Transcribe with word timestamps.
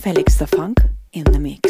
Felix 0.00 0.38
Da 0.38 0.46
Funk 0.46 0.78
in 1.12 1.24
the 1.24 1.38
mix. 1.38 1.69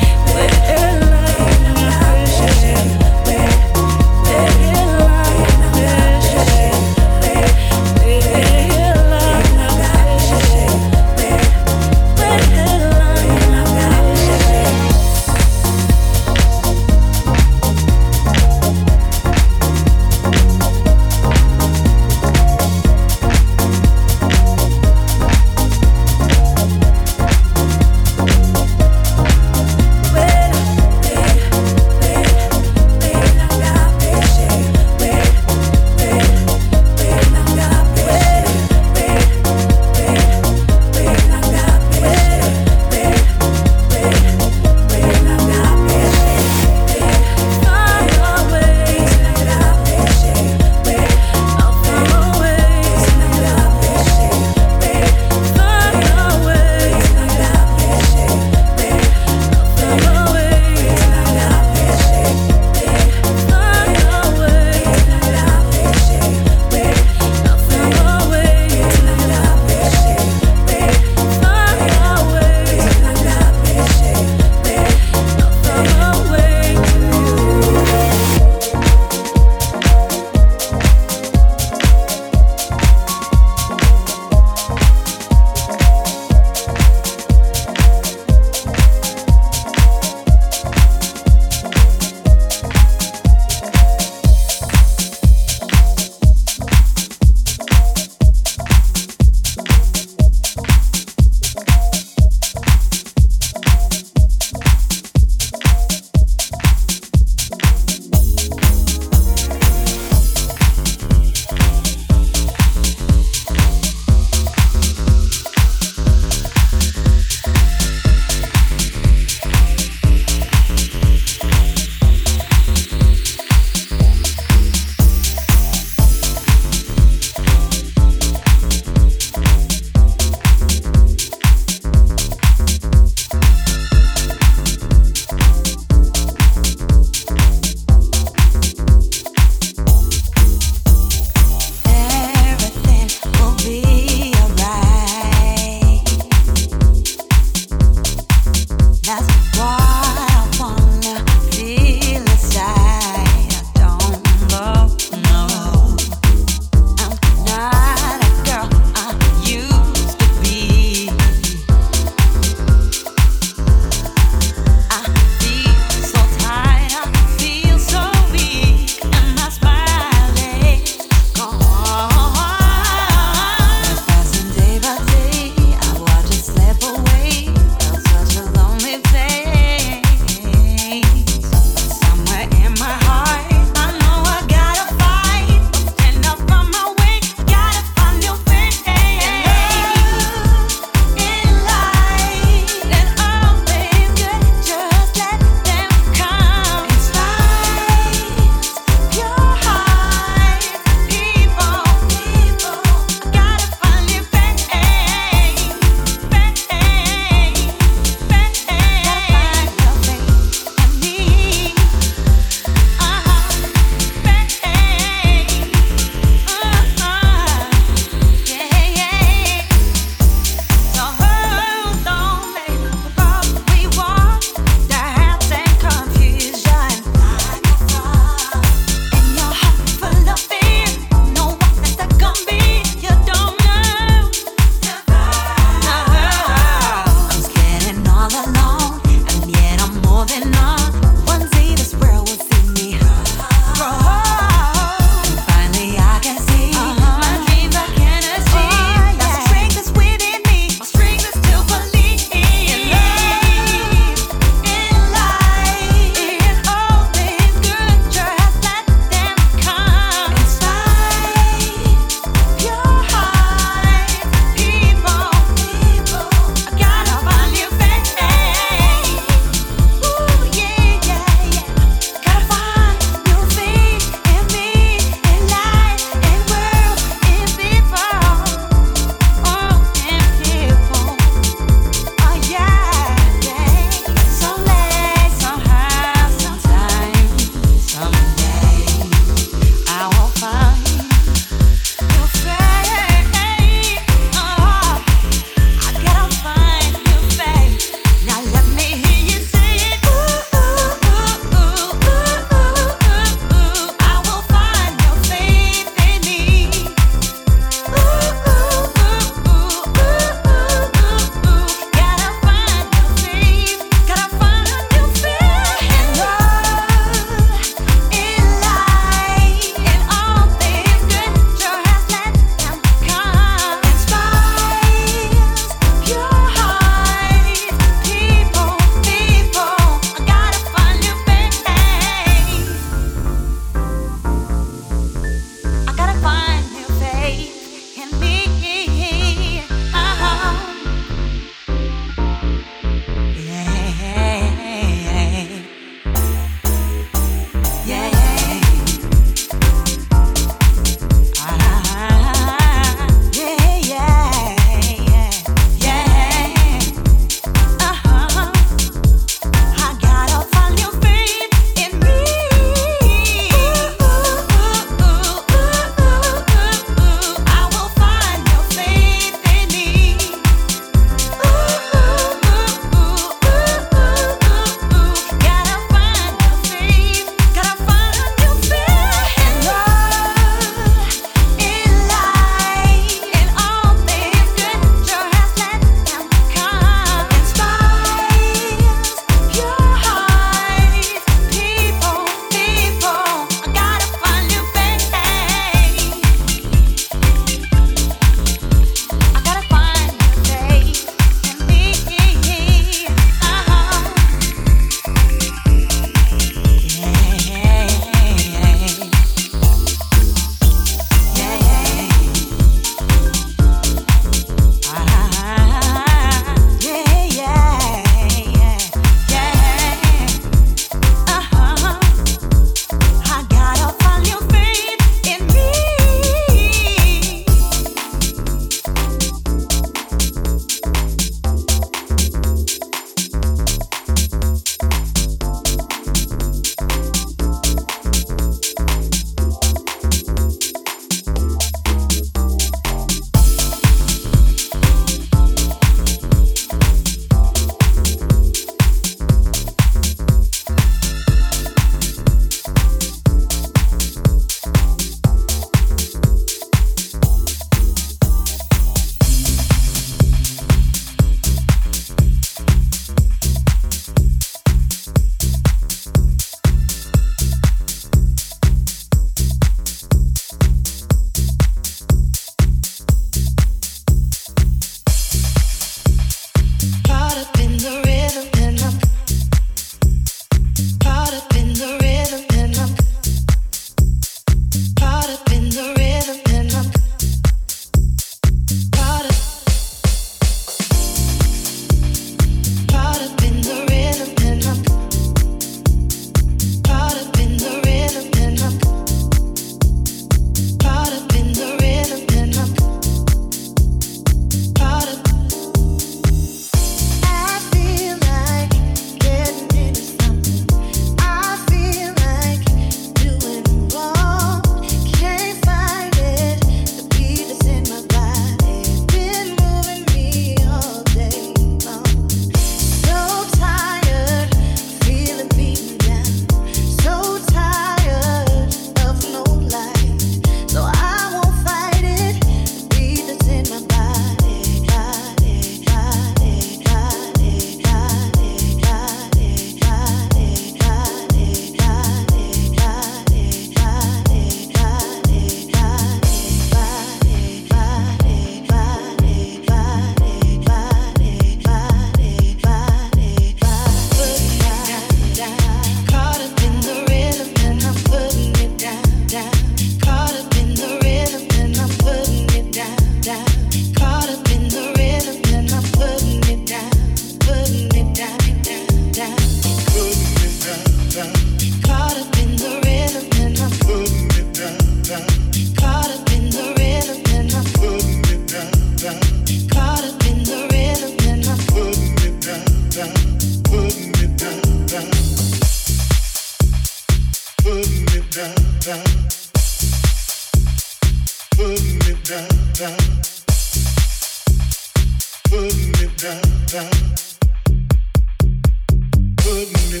my 599.72 600.00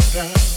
soul. 0.00 0.53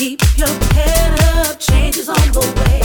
Keep 0.00 0.22
your 0.38 0.48
head 0.48 1.20
up, 1.36 1.60
change 1.60 1.98
is 1.98 2.08
on 2.08 2.32
the 2.32 2.40
way. 2.40 2.80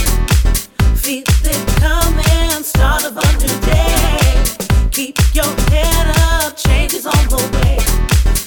Coming, 1.80 2.62
start 2.62 3.06
of 3.06 3.16
a 3.16 3.26
new 3.40 3.60
day. 3.64 4.44
Keep 4.90 5.16
your 5.32 5.48
head 5.70 6.08
up, 6.18 6.58
on 7.06 7.26
the 7.30 7.40
way. 7.54 7.78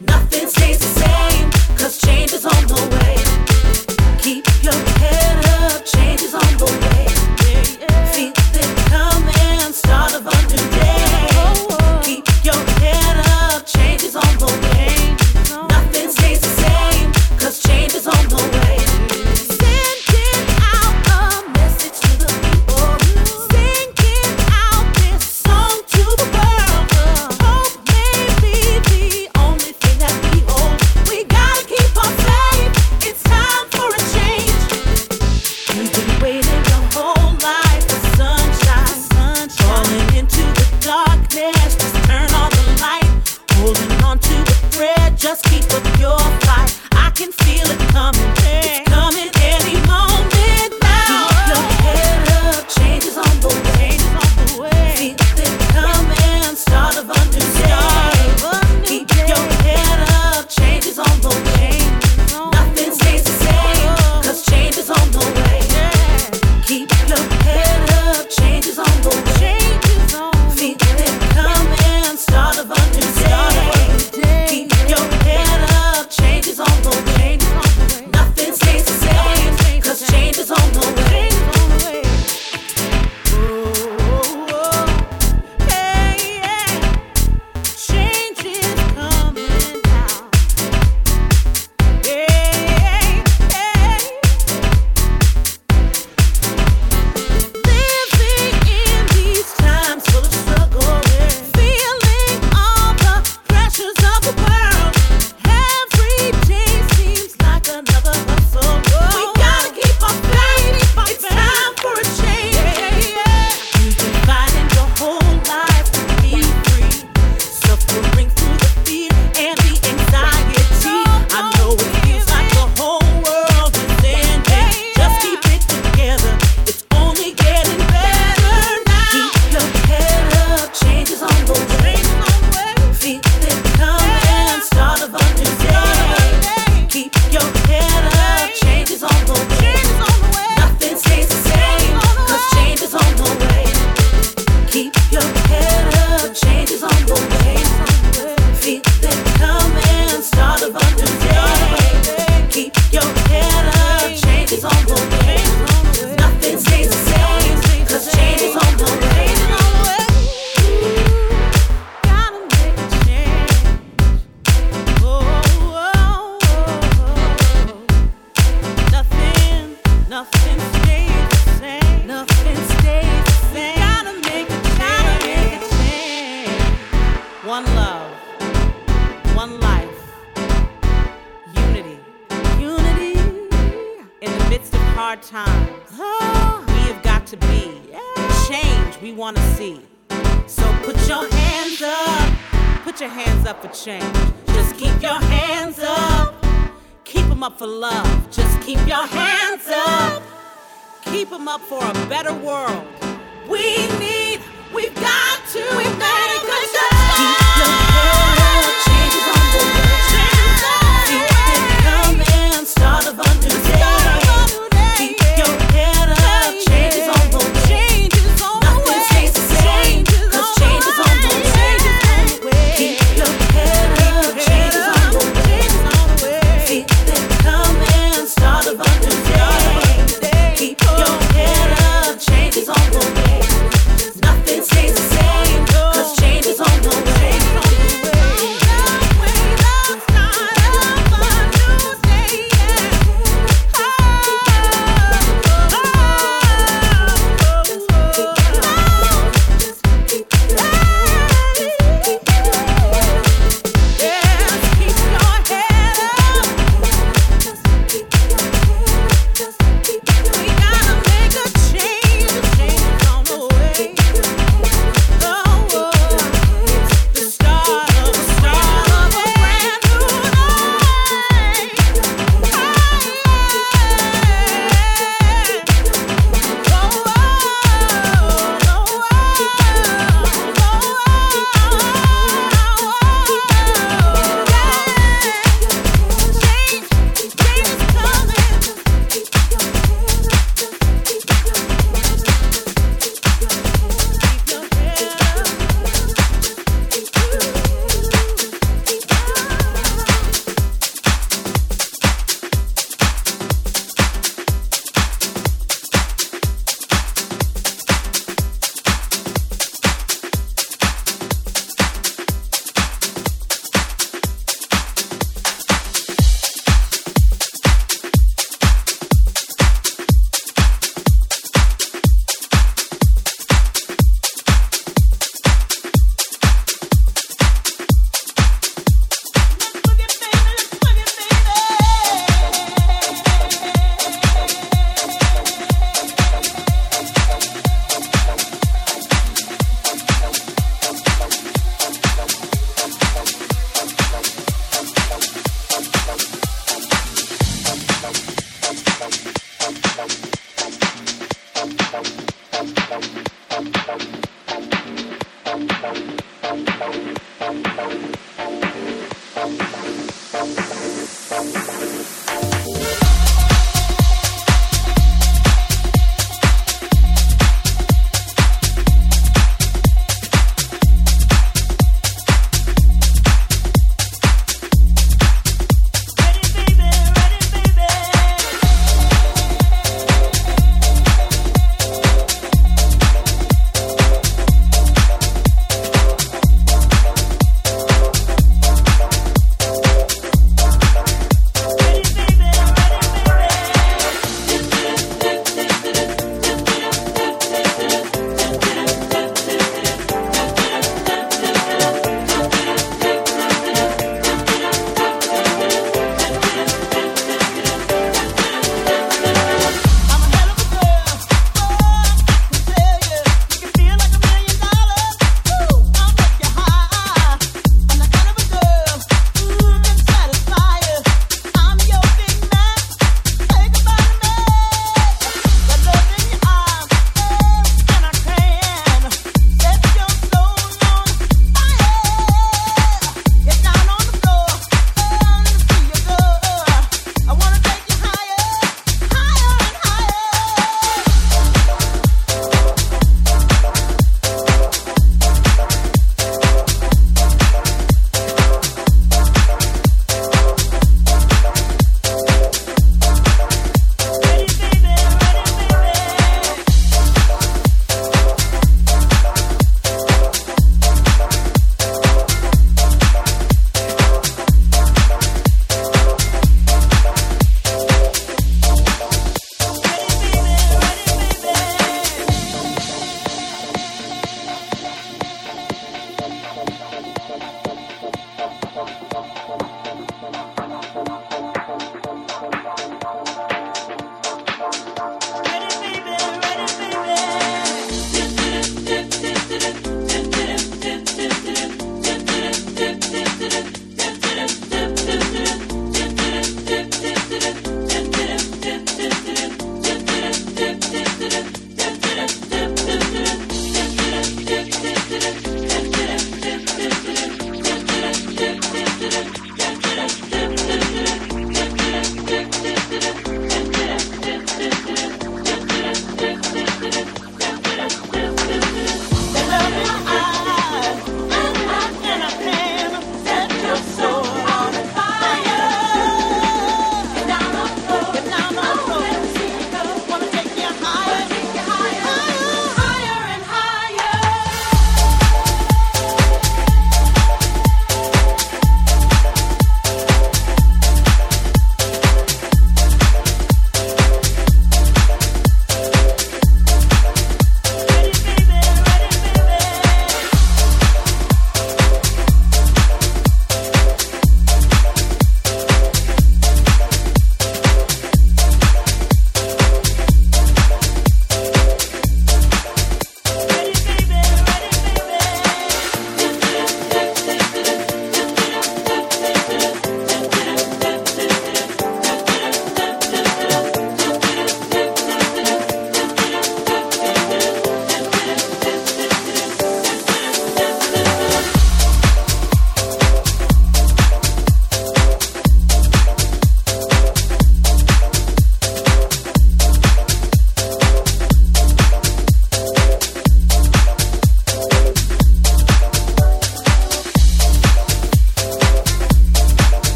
Nothing 0.00 0.48
stays 0.48 0.78
the 0.78 0.86
on 2.46 2.66
the 2.66 2.80
way. 2.96 3.16
Keep 4.22 4.46
your 4.62 4.72
head 4.72 5.44
up, 5.60 5.84
on 6.32 6.56
the 6.56 6.64
way. 6.64 7.13